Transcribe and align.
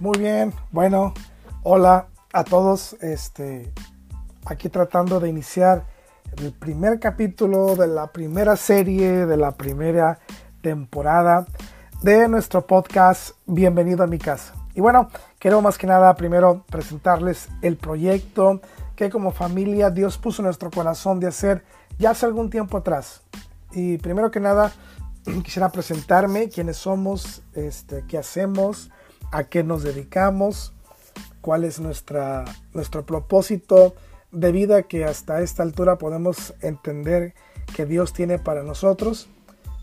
Muy 0.00 0.16
bien, 0.16 0.52
bueno, 0.70 1.12
hola 1.64 2.06
a 2.32 2.44
todos. 2.44 2.92
Este, 3.00 3.72
aquí 4.46 4.68
tratando 4.68 5.18
de 5.18 5.28
iniciar 5.28 5.86
el 6.36 6.52
primer 6.52 7.00
capítulo 7.00 7.74
de 7.74 7.88
la 7.88 8.12
primera 8.12 8.54
serie 8.54 9.26
de 9.26 9.36
la 9.36 9.56
primera 9.56 10.20
temporada 10.62 11.46
de 12.00 12.28
nuestro 12.28 12.64
podcast 12.64 13.32
Bienvenido 13.44 14.04
a 14.04 14.06
mi 14.06 14.18
casa. 14.18 14.54
Y 14.72 14.80
bueno, 14.80 15.08
quiero 15.40 15.62
más 15.62 15.76
que 15.76 15.88
nada 15.88 16.14
primero 16.14 16.64
presentarles 16.70 17.48
el 17.60 17.76
proyecto 17.76 18.60
que 18.94 19.10
como 19.10 19.32
familia 19.32 19.90
Dios 19.90 20.16
puso 20.16 20.42
en 20.42 20.44
nuestro 20.44 20.70
corazón 20.70 21.18
de 21.18 21.26
hacer 21.26 21.64
ya 21.98 22.10
hace 22.10 22.24
algún 22.24 22.50
tiempo 22.50 22.76
atrás. 22.76 23.22
Y 23.72 23.98
primero 23.98 24.30
que 24.30 24.38
nada, 24.38 24.70
quisiera 25.42 25.70
presentarme, 25.70 26.50
quiénes 26.50 26.76
somos, 26.76 27.42
este, 27.52 28.04
qué 28.06 28.16
hacemos, 28.16 28.92
a 29.30 29.44
qué 29.44 29.62
nos 29.62 29.82
dedicamos, 29.82 30.72
cuál 31.40 31.64
es 31.64 31.80
nuestra, 31.80 32.44
nuestro 32.74 33.04
propósito 33.06 33.94
de 34.32 34.52
vida 34.52 34.82
que 34.82 35.04
hasta 35.04 35.40
esta 35.40 35.62
altura 35.62 35.96
podemos 35.96 36.54
entender 36.60 37.34
que 37.74 37.86
Dios 37.86 38.12
tiene 38.12 38.38
para 38.38 38.62
nosotros. 38.62 39.28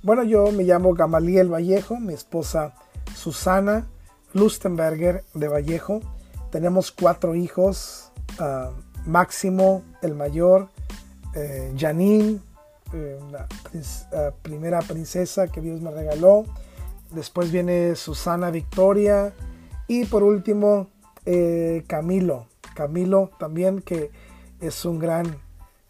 Bueno, 0.04 0.24
yo 0.24 0.52
me 0.52 0.64
llamo 0.64 0.94
Gamaliel 0.94 1.52
Vallejo, 1.52 2.00
mi 2.00 2.14
esposa 2.14 2.76
Susana 3.16 3.88
Lustenberger 4.34 5.24
de 5.34 5.48
Vallejo. 5.48 6.02
Tenemos 6.52 6.92
cuatro 6.92 7.36
hijos, 7.36 8.12
uh, 8.40 8.72
Máximo, 9.10 9.84
el 10.02 10.16
mayor, 10.16 10.70
eh, 11.36 11.74
Janine, 11.78 12.40
eh, 12.94 13.20
la 13.32 13.48
uh, 13.74 14.34
primera 14.42 14.80
princesa 14.80 15.48
que 15.48 15.62
Dios 15.62 15.82
me 15.82 15.92
regaló. 15.92 16.46
Después 17.16 17.52
viene 17.52 17.96
Susana 17.96 18.52
Victoria. 18.52 19.34
Y 19.88 20.06
por 20.06 20.24
último, 20.24 20.90
eh, 21.26 21.84
Camilo. 21.88 22.48
Camilo 22.76 23.32
también 23.40 23.82
que 23.82 24.12
es 24.60 24.84
un 24.84 25.00
gran 25.00 25.38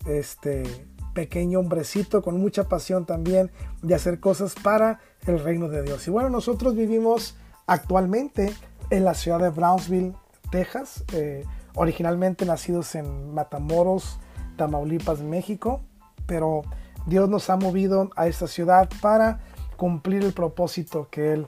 este, 0.05 0.63
pequeño 1.13 1.59
hombrecito 1.59 2.21
con 2.21 2.39
mucha 2.39 2.69
pasión 2.69 3.05
también 3.05 3.49
de 3.81 3.95
hacer 3.95 4.19
cosas 4.19 4.53
para 4.53 4.99
el 5.25 5.39
reino 5.39 5.67
de 5.67 5.81
Dios. 5.81 6.07
Y 6.07 6.11
bueno, 6.11 6.29
nosotros 6.29 6.75
vivimos 6.75 7.35
actualmente 7.65 8.53
en 8.91 9.03
la 9.03 9.15
ciudad 9.15 9.39
de 9.39 9.49
Brownsville, 9.49 10.13
Texas, 10.51 11.03
eh, 11.13 11.43
originalmente 11.73 12.45
nacidos 12.45 12.93
en 12.93 13.33
Matamoros, 13.33 14.19
Tamaulipas, 14.57 15.21
México, 15.21 15.81
pero 16.27 16.61
Dios 17.07 17.29
nos 17.29 17.49
ha 17.49 17.57
movido 17.57 18.11
a 18.15 18.27
esta 18.27 18.47
ciudad 18.47 18.89
para 19.01 19.39
cumplir 19.75 20.23
el 20.23 20.33
propósito 20.33 21.07
que 21.09 21.33
Él 21.33 21.47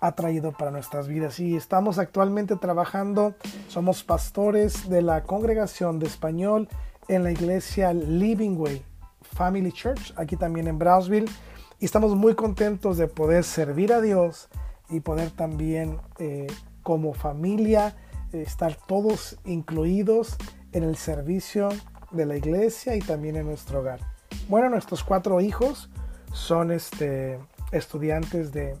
ha 0.00 0.12
traído 0.12 0.52
para 0.52 0.70
nuestras 0.70 1.08
vidas. 1.08 1.40
Y 1.40 1.56
estamos 1.56 1.98
actualmente 1.98 2.56
trabajando, 2.56 3.34
somos 3.68 4.04
pastores 4.04 4.88
de 4.88 5.02
la 5.02 5.22
congregación 5.24 5.98
de 5.98 6.06
español 6.06 6.68
en 7.08 7.24
la 7.24 7.30
iglesia 7.30 7.92
Living 7.92 8.56
Way 8.56 8.84
Family 9.22 9.72
Church, 9.72 10.12
aquí 10.16 10.36
también 10.36 10.68
en 10.68 10.78
Brownsville. 10.78 11.30
Y 11.78 11.84
estamos 11.84 12.14
muy 12.14 12.34
contentos 12.34 12.96
de 12.96 13.08
poder 13.08 13.44
servir 13.44 13.92
a 13.92 14.00
Dios 14.00 14.48
y 14.88 15.00
poder 15.00 15.30
también 15.30 15.98
eh, 16.18 16.46
como 16.82 17.12
familia 17.12 17.96
eh, 18.32 18.42
estar 18.42 18.76
todos 18.86 19.38
incluidos 19.44 20.36
en 20.72 20.84
el 20.84 20.96
servicio 20.96 21.68
de 22.10 22.26
la 22.26 22.36
iglesia 22.36 22.94
y 22.94 23.00
también 23.00 23.36
en 23.36 23.46
nuestro 23.46 23.80
hogar. 23.80 24.00
Bueno, 24.48 24.70
nuestros 24.70 25.02
cuatro 25.02 25.40
hijos 25.40 25.90
son 26.32 26.70
este, 26.70 27.38
estudiantes 27.76 28.52
de 28.52 28.76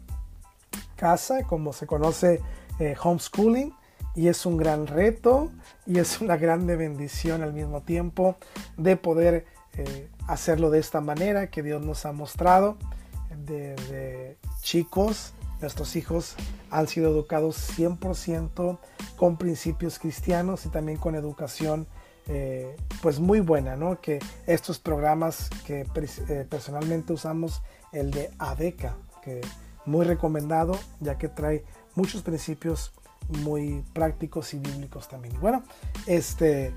casa, 0.96 1.44
como 1.44 1.72
se 1.72 1.86
conoce 1.86 2.40
eh, 2.78 2.96
homeschooling, 3.02 3.72
y 4.16 4.28
es 4.28 4.46
un 4.46 4.56
gran 4.56 4.86
reto 4.86 5.50
y 5.86 5.98
es 5.98 6.20
una 6.22 6.38
grande 6.38 6.74
bendición 6.74 7.42
al 7.42 7.52
mismo 7.52 7.82
tiempo 7.82 8.36
de 8.78 8.96
poder 8.96 9.44
eh, 9.76 10.08
hacerlo 10.26 10.70
de 10.70 10.78
esta 10.78 11.02
manera 11.02 11.50
que 11.50 11.62
Dios 11.62 11.84
nos 11.84 12.06
ha 12.06 12.12
mostrado. 12.12 12.78
De, 13.44 14.38
chicos, 14.62 15.34
nuestros 15.60 15.94
hijos 15.94 16.34
han 16.70 16.88
sido 16.88 17.10
educados 17.10 17.78
100% 17.78 18.78
con 19.16 19.36
principios 19.36 19.98
cristianos 19.98 20.64
y 20.66 20.70
también 20.70 20.98
con 20.98 21.14
educación 21.14 21.86
eh, 22.28 22.76
pues 23.02 23.20
muy 23.20 23.40
buena, 23.40 23.76
¿no? 23.76 24.00
Que 24.00 24.18
estos 24.46 24.78
programas 24.78 25.48
que 25.66 25.86
eh, 26.28 26.46
personalmente 26.48 27.12
usamos, 27.12 27.62
el 27.92 28.10
de 28.10 28.30
ADECA, 28.38 28.96
que 29.22 29.40
muy 29.84 30.04
recomendado 30.04 30.78
ya 31.00 31.16
que 31.16 31.28
trae 31.28 31.64
muchos 31.94 32.22
principios 32.22 32.92
muy 33.28 33.84
prácticos 33.92 34.54
y 34.54 34.58
bíblicos 34.58 35.08
también. 35.08 35.38
Bueno, 35.40 35.62
este, 36.06 36.72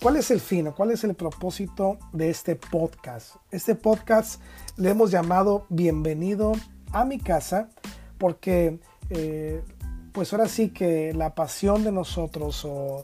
¿cuál 0.00 0.16
es 0.16 0.30
el 0.30 0.40
fin 0.40 0.68
o 0.68 0.74
cuál 0.74 0.90
es 0.90 1.04
el 1.04 1.14
propósito 1.14 1.98
de 2.12 2.30
este 2.30 2.56
podcast? 2.56 3.36
Este 3.50 3.74
podcast 3.74 4.40
le 4.76 4.90
hemos 4.90 5.10
llamado 5.10 5.66
Bienvenido 5.68 6.52
a 6.92 7.04
mi 7.04 7.18
casa 7.18 7.68
porque 8.18 8.78
eh, 9.10 9.62
pues 10.12 10.32
ahora 10.32 10.48
sí 10.48 10.70
que 10.70 11.12
la 11.14 11.34
pasión 11.34 11.84
de 11.84 11.92
nosotros 11.92 12.64
o 12.64 13.02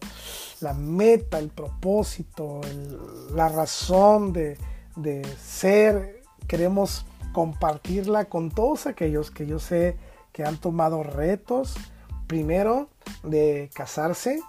la 0.60 0.74
meta, 0.74 1.38
el 1.38 1.48
propósito, 1.48 2.60
la 3.34 3.48
razón 3.48 4.32
de, 4.32 4.58
de 4.96 5.24
ser, 5.36 6.22
queremos 6.46 7.06
compartirla 7.32 8.26
con 8.26 8.50
todos 8.50 8.86
aquellos 8.86 9.30
que 9.30 9.46
yo 9.46 9.58
sé 9.58 9.96
que 10.32 10.44
han 10.44 10.58
tomado 10.58 11.02
retos, 11.02 11.74
primero 12.26 12.88
de 13.22 13.70
casarse, 13.75 14.40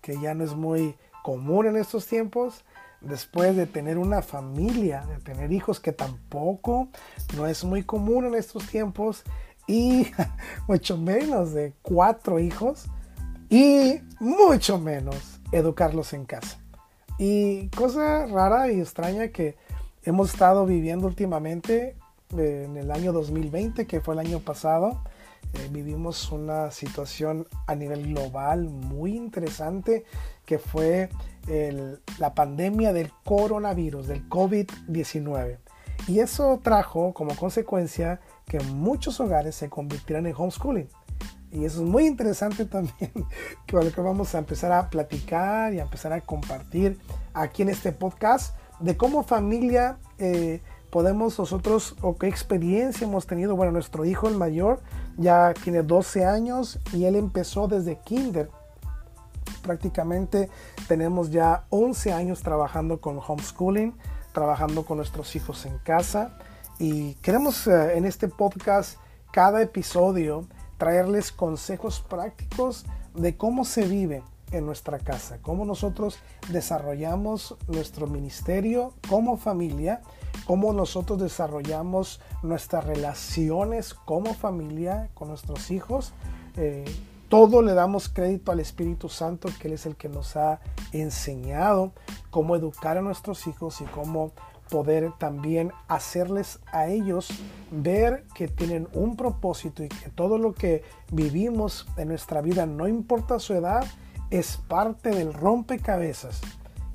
que 0.00 0.20
ya 0.20 0.34
no 0.34 0.44
es 0.44 0.54
muy 0.54 0.96
común 1.22 1.66
en 1.66 1.76
estos 1.76 2.06
tiempos, 2.06 2.64
después 3.00 3.54
de 3.56 3.66
tener 3.66 3.98
una 3.98 4.22
familia, 4.22 5.04
de 5.06 5.18
tener 5.18 5.52
hijos, 5.52 5.80
que 5.80 5.92
tampoco 5.92 6.88
no 7.36 7.46
es 7.46 7.64
muy 7.64 7.82
común 7.84 8.26
en 8.26 8.34
estos 8.34 8.66
tiempos, 8.66 9.22
y 9.68 10.08
mucho 10.66 10.96
menos 10.96 11.52
de 11.52 11.74
cuatro 11.82 12.40
hijos, 12.40 12.88
y 13.50 14.00
mucho 14.20 14.78
menos 14.78 15.40
educarlos 15.52 16.12
en 16.12 16.26
casa. 16.26 16.58
Y 17.18 17.68
cosa 17.68 18.26
rara 18.26 18.70
y 18.70 18.80
extraña 18.80 19.28
que 19.28 19.56
hemos 20.02 20.32
estado 20.32 20.66
viviendo 20.66 21.06
últimamente 21.06 21.96
en 22.36 22.76
el 22.76 22.90
año 22.90 23.12
2020, 23.12 23.86
que 23.86 24.00
fue 24.00 24.14
el 24.14 24.20
año 24.20 24.40
pasado, 24.40 25.02
eh, 25.54 25.68
vivimos 25.70 26.30
una 26.30 26.70
situación 26.70 27.46
a 27.66 27.74
nivel 27.74 28.08
global 28.08 28.68
muy 28.68 29.16
interesante, 29.16 30.04
que 30.44 30.58
fue 30.58 31.08
la 32.18 32.34
pandemia 32.34 32.92
del 32.92 33.10
coronavirus, 33.24 34.08
del 34.08 34.28
COVID-19. 34.28 35.56
Y 36.06 36.20
eso 36.20 36.60
trajo 36.62 37.12
como 37.12 37.34
consecuencia 37.36 38.20
que 38.46 38.60
muchos 38.60 39.20
hogares 39.20 39.54
se 39.54 39.68
convirtieran 39.68 40.26
en 40.26 40.34
homeschooling. 40.36 40.88
Y 41.50 41.64
eso 41.64 41.82
es 41.82 41.88
muy 41.88 42.06
interesante 42.06 42.66
también, 42.66 43.10
que 43.66 43.76
lo 43.76 43.90
que 43.90 44.00
vamos 44.00 44.34
a 44.34 44.38
empezar 44.38 44.72
a 44.72 44.90
platicar 44.90 45.72
y 45.72 45.80
a 45.80 45.82
empezar 45.82 46.12
a 46.12 46.20
compartir 46.20 46.98
aquí 47.32 47.62
en 47.62 47.70
este 47.70 47.92
podcast 47.92 48.54
de 48.80 48.96
cómo 48.96 49.22
familia 49.22 49.98
eh, 50.18 50.60
podemos 50.90 51.38
nosotros 51.38 51.96
o 52.00 52.16
qué 52.16 52.28
experiencia 52.28 53.06
hemos 53.06 53.26
tenido. 53.26 53.56
Bueno, 53.56 53.72
nuestro 53.72 54.04
hijo 54.04 54.28
el 54.28 54.36
mayor 54.36 54.80
ya 55.16 55.54
tiene 55.62 55.82
12 55.82 56.24
años 56.24 56.78
y 56.92 57.04
él 57.04 57.16
empezó 57.16 57.68
desde 57.68 57.98
kinder. 57.98 58.50
Prácticamente 59.62 60.48
tenemos 60.86 61.30
ya 61.30 61.64
11 61.70 62.12
años 62.12 62.42
trabajando 62.42 63.00
con 63.00 63.18
homeschooling, 63.26 63.94
trabajando 64.32 64.84
con 64.84 64.98
nuestros 64.98 65.34
hijos 65.36 65.66
en 65.66 65.78
casa 65.78 66.38
y 66.78 67.14
queremos 67.14 67.66
eh, 67.66 67.96
en 67.96 68.04
este 68.04 68.28
podcast 68.28 68.98
cada 69.32 69.62
episodio 69.62 70.46
traerles 70.78 71.32
consejos 71.32 72.00
prácticos 72.00 72.86
de 73.14 73.36
cómo 73.36 73.64
se 73.64 73.86
vive 73.86 74.22
en 74.52 74.64
nuestra 74.64 74.98
casa, 74.98 75.38
cómo 75.42 75.64
nosotros 75.64 76.18
desarrollamos 76.48 77.56
nuestro 77.66 78.06
ministerio 78.06 78.94
como 79.08 79.36
familia, 79.36 80.00
cómo 80.46 80.72
nosotros 80.72 81.20
desarrollamos 81.20 82.20
nuestras 82.42 82.84
relaciones 82.84 83.92
como 83.92 84.34
familia 84.34 85.10
con 85.14 85.28
nuestros 85.28 85.70
hijos. 85.70 86.12
Eh, 86.56 86.84
todo 87.28 87.62
le 87.62 87.74
damos 87.74 88.08
crédito 88.08 88.52
al 88.52 88.60
Espíritu 88.60 89.08
Santo, 89.08 89.48
que 89.60 89.68
Él 89.68 89.74
es 89.74 89.86
el 89.86 89.96
que 89.96 90.08
nos 90.08 90.36
ha 90.36 90.60
enseñado 90.92 91.92
cómo 92.30 92.56
educar 92.56 92.96
a 92.96 93.02
nuestros 93.02 93.46
hijos 93.46 93.80
y 93.80 93.84
cómo 93.84 94.32
poder 94.70 95.12
también 95.18 95.72
hacerles 95.88 96.60
a 96.72 96.86
ellos 96.88 97.28
ver 97.70 98.24
que 98.34 98.48
tienen 98.48 98.88
un 98.92 99.16
propósito 99.16 99.82
y 99.82 99.88
que 99.88 100.10
todo 100.10 100.38
lo 100.38 100.54
que 100.54 100.82
vivimos 101.10 101.86
en 101.96 102.08
nuestra 102.08 102.40
vida, 102.40 102.66
no 102.66 102.86
importa 102.86 103.38
su 103.38 103.54
edad, 103.54 103.84
es 104.30 104.58
parte 104.68 105.10
del 105.10 105.32
rompecabezas 105.32 106.40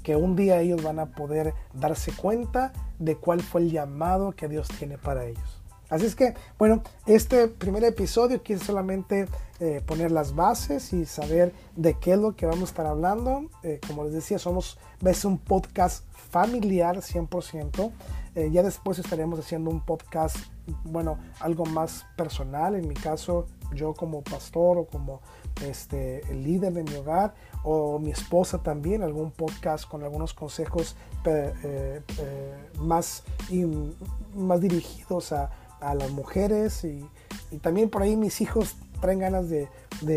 que 0.03 0.15
un 0.15 0.35
día 0.35 0.59
ellos 0.59 0.83
van 0.83 0.99
a 0.99 1.07
poder 1.07 1.53
darse 1.73 2.11
cuenta 2.11 2.73
de 2.99 3.15
cuál 3.15 3.41
fue 3.41 3.61
el 3.61 3.71
llamado 3.71 4.33
que 4.33 4.47
Dios 4.47 4.67
tiene 4.67 4.97
para 4.97 5.25
ellos. 5.25 5.62
Así 5.93 6.07
es 6.07 6.15
que, 6.15 6.33
bueno, 6.57 6.81
este 7.05 7.47
primer 7.47 7.83
episodio 7.83 8.41
quiero 8.41 8.63
solamente 8.63 9.27
eh, 9.59 9.79
poner 9.85 10.11
las 10.11 10.33
bases 10.33 10.91
y 10.91 11.05
saber 11.05 11.53
de 11.75 11.93
qué 11.99 12.13
es 12.13 12.17
lo 12.17 12.35
que 12.35 12.47
vamos 12.47 12.63
a 12.63 12.71
estar 12.71 12.87
hablando. 12.87 13.51
Eh, 13.61 13.79
como 13.85 14.03
les 14.03 14.13
decía, 14.13 14.39
somos 14.39 14.79
ves 15.01 15.23
un 15.23 15.37
podcast 15.37 16.03
familiar 16.31 16.97
100%. 16.97 17.91
Eh, 18.33 18.49
ya 18.51 18.63
después 18.63 18.97
estaremos 18.97 19.37
haciendo 19.37 19.69
un 19.69 19.81
podcast, 19.81 20.37
bueno, 20.83 21.19
algo 21.39 21.63
más 21.67 22.07
personal. 22.17 22.73
En 22.73 22.87
mi 22.87 22.95
caso, 22.95 23.45
yo 23.75 23.93
como 23.93 24.23
pastor 24.23 24.79
o 24.79 24.85
como 24.87 25.21
este, 25.63 26.21
el 26.31 26.43
líder 26.43 26.73
de 26.73 26.81
mi 26.81 26.95
hogar 26.95 27.35
o 27.61 27.99
mi 27.99 28.09
esposa 28.09 28.63
también, 28.63 29.03
algún 29.03 29.29
podcast 29.29 29.87
con 29.87 30.01
algunos 30.01 30.33
consejos 30.33 30.95
más, 32.79 33.23
más 34.35 34.59
dirigidos 34.59 35.31
a 35.31 35.51
a 35.83 35.95
las 35.95 36.11
mujeres 36.11 36.83
y, 36.83 37.05
también 37.61 37.89
por 37.89 38.01
ahí 38.01 38.17
mis 38.17 38.41
hijos 38.41 38.75
traen 38.99 39.19
ganas 39.19 39.47
de, 39.49 39.67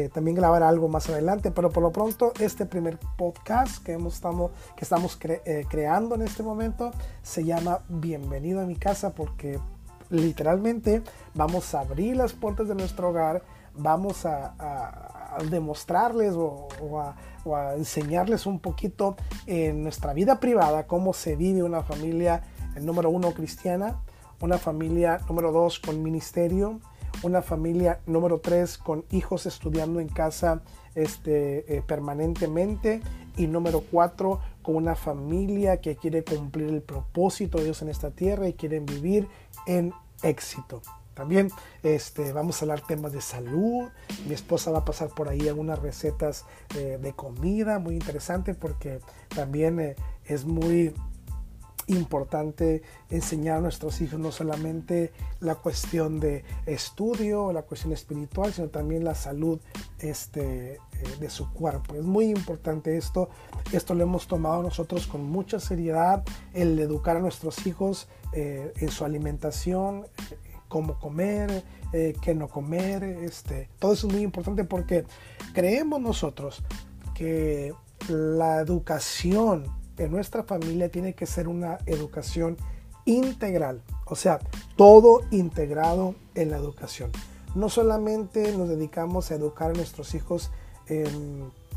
también 0.09 0.37
grabar 0.37 0.63
algo 0.63 0.89
más 0.89 1.11
adelante, 1.11 1.51
pero 1.51 1.71
por 1.71 1.83
lo 1.83 1.93
pronto 1.93 2.33
este 2.41 2.65
primer 2.65 2.99
podcast 3.19 3.85
que, 3.85 3.93
hemos, 3.93 4.15
estamos, 4.15 4.53
que 4.75 4.85
estamos 4.85 5.19
eh, 5.23 5.67
creando 5.69 6.15
en 6.15 6.23
este 6.23 6.43
momento 6.43 6.93
se 7.23 7.45
llama 7.45 7.81
Bienvenido 7.89 8.61
a 8.63 8.65
mi 8.65 8.77
casa 8.77 9.15
porque 9.15 9.59
literalmente 10.09 11.03
vamos 11.35 11.75
a 11.75 11.81
abrir 11.81 12.17
las 12.17 12.33
puertas 12.33 12.69
de 12.69 12.75
nuestro 12.75 13.11
hogar, 13.11 13.43
vamos 13.75 14.25
a, 14.25 14.55
demostrarles 15.51 16.33
o, 16.33 16.67
o 17.45 17.57
a 17.57 17.75
enseñarles 17.77 18.47
un 18.47 18.59
poquito 18.59 19.17
en 19.47 19.83
nuestra 19.83 20.15
vida 20.15 20.41
privada 20.41 20.87
cómo 20.87 21.13
se 21.13 21.37
vive 21.37 21.63
una 21.63 21.83
familia, 21.83 22.43
número 22.81 23.11
uno, 23.11 23.33
cristiana, 23.33 24.01
una 24.41 24.59
familia 24.59 25.21
número 25.29 25.53
dos 25.53 25.79
con 25.79 26.03
ministerio, 26.03 26.81
una 27.23 27.43
familia 27.43 28.01
número 28.07 28.41
tres 28.41 28.79
con 28.79 29.05
hijos 29.11 29.47
estudiando 29.47 30.01
en 30.01 30.09
casa 30.09 30.63
este, 30.95 31.77
eh, 31.77 31.83
permanentemente 31.83 33.01
y 33.37 33.47
número 33.47 33.81
cuatro 33.81 34.41
con 34.63 34.77
una 34.77 34.95
familia 34.95 35.81
que 35.81 35.97
quiere 35.97 36.25
cumplir 36.25 36.69
el 36.69 36.83
propósito 36.83 37.59
de 37.59 37.65
Dios 37.65 37.83
en 37.83 37.89
esta 37.89 38.11
tierra 38.11 38.49
y 38.49 38.55
quieren 38.55 38.87
vivir 38.87 39.29
en 39.67 39.93
éxito. 40.23 40.83
También 41.15 41.51
este, 41.83 42.35
vamos 42.35 42.61
a 42.61 42.67
hablar 42.67 42.83
temas 42.83 43.13
de 43.13 43.23
salud. 43.23 43.89
Mi 44.29 44.35
esposa 44.35 44.71
va 44.71 44.81
a 44.81 44.85
pasar 44.85 45.09
por 45.09 45.31
ahí 45.31 45.49
algunas 45.49 45.79
recetas 45.79 46.45
eh, 46.77 46.99
de 47.01 47.13
comida 47.15 47.79
muy 47.79 47.95
interesante 47.95 48.53
porque 48.53 49.01
también 49.35 49.81
eh, 49.81 49.97
es 50.27 50.45
muy 50.45 50.93
importante 51.89 52.83
enseñar 53.11 53.59
a 53.59 53.61
nuestros 53.61 54.01
hijos 54.01 54.19
no 54.19 54.33
solamente 54.33 55.13
la 55.41 55.55
cuestión 55.55 56.21
de 56.21 56.45
estudio, 56.67 57.53
la 57.53 57.63
cuestión 57.63 57.93
espiritual, 57.93 58.53
sino 58.53 58.69
también 58.69 59.05
la 59.05 59.15
salud 59.15 59.61
este, 59.99 60.75
eh, 60.75 60.79
de 61.21 61.31
su 61.31 61.53
cuerpo. 61.53 61.95
Es 61.95 62.05
muy 62.05 62.27
importante 62.27 62.97
esto. 62.97 63.29
Esto 63.73 63.95
lo 63.95 64.03
hemos 64.03 64.27
tomado 64.27 64.63
nosotros 64.63 65.07
con 65.07 65.25
mucha 65.25 65.61
seriedad, 65.61 66.25
el 66.55 66.79
educar 66.79 67.17
a 67.17 67.21
nuestros 67.21 67.67
hijos 67.67 68.09
eh, 68.33 68.73
en 68.77 68.91
su 68.91 69.05
alimentación, 69.05 70.07
cómo 70.69 70.99
comer, 70.99 71.65
eh, 71.93 72.15
qué 72.21 72.35
no 72.35 72.49
comer. 72.49 73.05
Este, 73.05 73.69
todo 73.79 73.93
eso 73.93 74.09
es 74.09 74.13
muy 74.13 74.23
importante 74.23 74.65
porque 74.65 75.05
creemos 75.53 76.01
nosotros 76.01 76.63
que 77.15 77.73
la 78.09 78.61
educación 78.61 79.65
en 79.99 80.11
nuestra 80.11 80.43
familia 80.43 80.91
tiene 80.91 81.15
que 81.15 81.27
ser 81.27 81.49
una 81.49 81.79
educación 81.87 82.57
integral, 83.05 83.83
o 84.07 84.17
sea, 84.17 84.41
todo 84.77 85.23
integrado 85.31 86.15
en 86.35 86.51
la 86.51 86.57
educación. 86.57 87.11
No 87.55 87.69
solamente 87.69 88.57
nos 88.57 88.69
dedicamos 88.69 89.31
a 89.31 89.37
educar 89.37 89.71
a 89.71 89.75
nuestros 89.75 90.15
hijos 90.15 90.51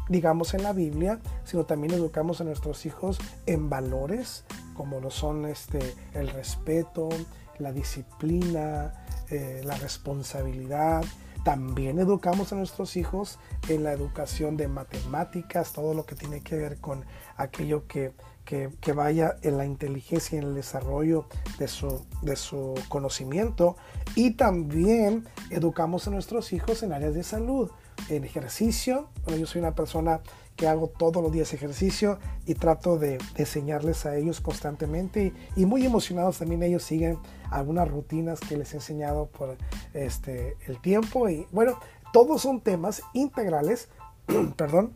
digamos, 0.10 0.54
en 0.56 0.64
la 0.64 0.74
Biblia, 0.74 1.20
sino 1.46 1.66
también 1.66 1.94
educamos 1.94 2.42
a 2.42 2.44
nuestros 2.44 2.86
hijos 2.86 3.20
en 3.46 3.70
valores, 3.70 4.44
como 4.76 5.00
lo 5.00 5.12
son 5.12 5.46
este, 5.46 5.80
el 6.14 6.30
respeto, 6.30 7.10
la 7.60 7.72
disciplina, 7.72 9.06
eh, 9.30 9.62
la 9.64 9.76
responsabilidad, 9.78 11.04
también 11.44 12.00
educamos 12.00 12.52
a 12.52 12.56
nuestros 12.56 12.98
hijos 12.98 13.40
en 13.68 13.84
la 13.84 13.94
educación 13.94 14.58
de 14.58 14.68
matemáticas, 14.68 15.74
todo 15.74 15.94
lo 15.94 16.06
que 16.06 16.16
tiene 16.16 16.42
que 16.42 16.56
ver 16.56 16.80
con 16.80 17.06
aquello 17.38 17.88
que, 17.88 18.14
vaya 18.96 19.38
en 19.42 19.58
la 19.58 19.66
inteligencia 19.66 20.36
y 20.36 20.40
en 20.40 20.48
el 20.48 20.56
desarrollo 20.56 21.26
de 21.58 21.68
su, 21.68 22.06
de 22.22 22.36
su 22.36 22.76
conocimiento. 22.90 23.76
Y 24.16 24.32
también 24.32 25.26
educamos 25.50 26.08
a 26.08 26.12
nuestros 26.12 26.52
hijos 26.54 26.84
en 26.84 26.94
áreas 26.94 27.14
de 27.14 27.24
salud, 27.24 27.70
en 28.10 28.24
ejercicio. 28.24 29.10
yo 29.28 29.46
soy 29.46 29.60
una 29.60 29.76
persona 29.76 30.22
que 30.60 30.68
hago 30.68 30.88
todos 30.88 31.24
los 31.24 31.32
días 31.32 31.54
ejercicio 31.54 32.20
y 32.46 32.54
trato 32.54 32.98
de, 32.98 33.18
enseñarles 33.36 34.06
a 34.06 34.18
ellos 34.18 34.42
constantemente 34.42 35.34
y, 35.56 35.66
muy 35.66 35.86
emocionados 35.86 36.40
también 36.40 36.64
ellos 36.64 36.84
siguen 36.84 37.18
algunas 37.50 37.88
rutinas 37.88 38.42
que 38.42 38.58
les 38.58 38.74
he 38.74 38.78
enseñado 38.78 39.28
por 39.28 39.58
este, 39.94 40.58
el 40.68 40.82
tiempo 40.82 41.30
y 41.30 41.48
bueno, 41.52 41.80
todos 42.12 42.42
son 42.42 42.60
temas 42.60 43.02
integrales, 43.14 43.88
perdón, 44.58 44.96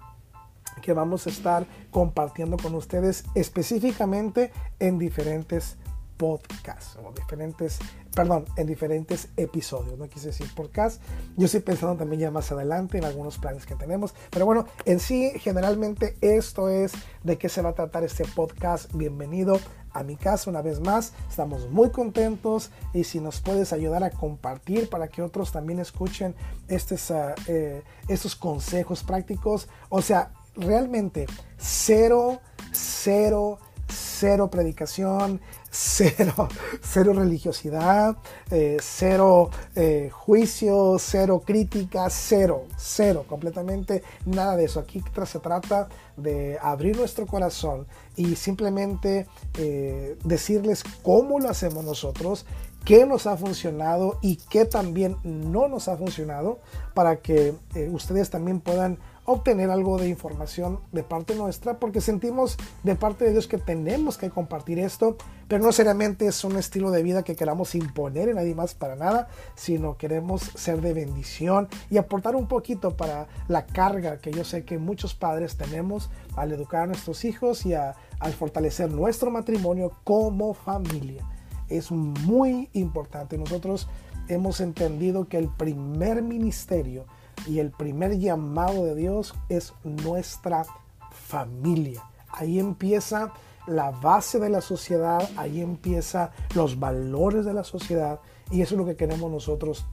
que 0.84 0.94
vamos 0.94 1.26
a 1.26 1.32
estar 1.32 1.66
compartiendo 1.90 2.58
con 2.58 2.76
ustedes 2.76 3.24
específicamente 3.34 4.52
en 4.80 5.00
diferentes 5.00 5.78
podcasts 6.18 6.98
o 7.04 7.12
diferentes 7.14 7.80
perdón, 8.14 8.46
en 8.58 8.68
diferentes 8.68 9.30
episodios, 9.38 9.98
no 9.98 10.08
quise 10.08 10.28
decir 10.28 10.48
podcast. 10.54 11.02
Yo 11.36 11.46
estoy 11.46 11.62
pensando 11.62 11.98
también 11.98 12.22
ya 12.22 12.32
más 12.32 12.52
adelante 12.52 12.98
en 12.98 13.06
algunos 13.06 13.38
planes 13.38 13.66
que 13.66 13.76
tenemos, 13.76 14.14
pero 14.30 14.46
bueno, 14.46 14.66
en 14.86 15.00
sí, 15.00 15.32
generalmente 15.40 16.16
esto 16.22 16.70
es 16.70 16.94
de 17.24 17.38
qué 17.38 17.50
se 17.50 17.62
va 17.62 17.70
a 17.70 17.74
tratar 17.74 18.04
este 18.04 18.26
podcast. 18.26 18.94
Bienvenido 18.94 19.60
a 19.92 20.04
mi 20.04 20.16
casa 20.16 20.50
una 20.50 20.62
vez 20.62 20.80
más. 20.80 21.14
Estamos 21.30 21.70
muy 21.70 21.90
contentos 21.90 22.72
y 22.94 23.04
si 23.04 23.20
nos 23.20 23.42
puedes 23.42 23.74
ayudar 23.74 24.04
a 24.04 24.12
compartir 24.12 24.90
para 24.90 25.08
que 25.08 25.22
otros 25.22 25.52
también 25.52 25.80
escuchen 25.80 26.36
estos, 26.68 27.12
eh, 27.48 27.84
estos 28.08 28.36
consejos 28.36 29.04
prácticos, 29.04 29.68
o 29.90 30.02
sea, 30.02 30.32
realmente 30.56 31.26
cero, 31.58 32.40
cero, 32.72 33.60
cero 33.88 34.50
predicación, 34.50 35.42
cero, 35.72 36.48
cero 36.82 37.14
religiosidad, 37.14 38.16
eh, 38.52 38.78
cero 38.80 39.50
eh, 39.76 40.10
juicio, 40.12 40.98
cero 41.00 41.42
crítica, 41.46 42.10
cero, 42.10 42.66
cero, 42.78 43.26
completamente 43.28 44.04
nada 44.26 44.56
de 44.56 44.66
eso. 44.66 44.80
Aquí 44.80 45.04
se 45.26 45.40
trata 45.40 45.90
de 46.16 46.58
abrir 46.62 46.96
nuestro 46.96 47.26
corazón 47.26 47.88
y 48.16 48.36
simplemente 48.36 49.28
eh, 49.58 50.18
decirles 50.24 50.84
cómo 51.02 51.40
lo 51.40 51.50
hacemos 51.50 51.84
nosotros, 51.84 52.46
qué 52.86 53.06
nos 53.06 53.26
ha 53.26 53.36
funcionado 53.36 54.20
y 54.22 54.36
qué 54.36 54.66
también 54.66 55.18
no 55.24 55.68
nos 55.68 55.88
ha 55.88 55.98
funcionado 55.98 56.60
para 56.94 57.22
que 57.22 57.56
ustedes 57.92 58.30
también 58.30 58.60
puedan 58.60 59.00
obtener 59.26 59.70
algo 59.70 59.98
de 59.98 60.10
información 60.10 60.80
de 60.92 61.04
parte 61.04 61.36
nuestra, 61.36 61.80
porque 61.80 62.02
sentimos 62.02 62.58
de 62.84 62.96
parte 62.96 63.26
de 63.26 63.32
Dios 63.32 63.48
que 63.48 63.58
tenemos 63.58 64.18
que 64.18 64.30
compartir 64.30 64.80
esto, 64.80 65.18
pero 65.48 65.64
no 65.64 65.72
seriamente 65.72 66.28
es 66.28 66.44
un 66.44 66.58
estilo 66.58 66.92
de 66.92 67.04
vida 67.04 67.24
que 67.24 67.36
queramos 67.36 67.76
imponer 67.76 68.30
en 68.30 68.36
nadie 68.36 68.56
más 68.56 68.74
para 68.74 68.96
nada, 68.96 69.30
sino 69.56 69.98
queremos 69.98 70.42
ser 70.56 70.82
de 70.82 70.94
bendición 70.94 71.70
y 71.90 71.98
aportar 71.98 72.36
un 72.36 72.48
poquito 72.48 72.98
para 72.98 73.28
la 73.48 73.66
carga 73.66 74.18
que 74.18 74.32
yo 74.32 74.44
sé 74.44 74.66
que 74.66 74.78
muchos 74.78 75.16
padres 75.16 75.56
tenemos 75.56 76.10
al 76.36 76.52
educar 76.52 76.84
a 76.84 76.88
nuestros 76.88 77.24
hijos 77.24 77.66
y 77.66 77.74
al 77.74 78.34
fortalecer 78.38 78.92
nuestro 78.92 79.32
matrimonio 79.32 79.94
como 80.04 80.54
familia. 80.54 81.24
Es 81.70 81.92
muy 81.92 82.70
importante. 82.74 83.38
Nosotros 83.38 83.88
hemos 84.28 84.60
entendido 84.60 85.28
que 85.28 85.38
el 85.38 85.50
primer 85.50 86.22
ministerio 86.22 87.06
y 87.48 87.60
el 87.60 87.72
primer 87.72 88.18
llamado 88.20 88.86
de 88.86 88.96
Dios 88.96 89.36
es 89.50 89.74
nuestra 89.84 90.66
familia. 91.12 92.04
Ahí 92.30 92.60
empieza 92.60 93.34
la 93.68 93.92
base 93.92 94.40
de 94.40 94.50
la 94.50 94.62
sociedad, 94.62 95.30
ahí 95.38 95.62
empieza 95.62 96.32
los 96.56 96.80
valores 96.80 97.46
de 97.46 97.54
la 97.54 97.64
sociedad 97.64 98.20
y 98.52 98.62
eso 98.62 98.76
es 98.76 98.80
lo 98.80 98.86
que 98.86 98.96
queremos 98.96 99.32
nosotros, 99.32 99.86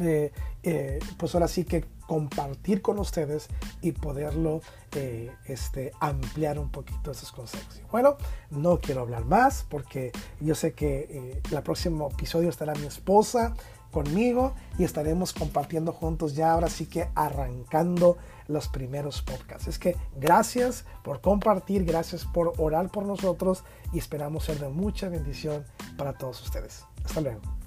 eh, 0.00 0.32
eh, 0.62 0.98
pues 1.16 1.34
ahora 1.34 1.48
sí 1.48 1.64
que 1.64 1.84
compartir 2.06 2.82
con 2.82 2.98
ustedes 2.98 3.48
y 3.80 3.92
poderlo 3.92 4.60
eh, 4.94 5.30
este, 5.46 5.92
ampliar 6.00 6.58
un 6.58 6.70
poquito 6.70 7.10
esos 7.10 7.32
consejos. 7.32 7.80
bueno, 7.90 8.16
no 8.50 8.78
quiero 8.80 9.00
hablar 9.00 9.24
más 9.24 9.64
porque 9.68 10.12
yo 10.40 10.54
sé 10.54 10.74
que 10.74 11.40
el 11.50 11.62
próximo 11.62 12.10
episodio 12.12 12.50
estará 12.50 12.74
mi 12.74 12.86
esposa 12.86 13.54
conmigo 13.92 14.54
y 14.78 14.84
estaremos 14.84 15.32
compartiendo 15.32 15.92
juntos 15.92 16.34
ya 16.34 16.52
ahora 16.52 16.68
sí 16.68 16.86
que 16.86 17.08
arrancando 17.14 18.16
los 18.48 18.66
primeros 18.66 19.22
podcasts. 19.22 19.68
Es 19.68 19.78
que 19.78 19.96
gracias 20.16 20.84
por 21.04 21.20
compartir, 21.20 21.84
gracias 21.84 22.24
por 22.24 22.54
orar 22.58 22.90
por 22.90 23.04
nosotros 23.04 23.62
y 23.92 23.98
esperamos 23.98 24.44
ser 24.44 24.58
de 24.58 24.68
mucha 24.68 25.08
bendición 25.08 25.64
para 25.96 26.14
todos 26.14 26.42
ustedes. 26.42 26.84
Hasta 27.04 27.20
luego. 27.20 27.61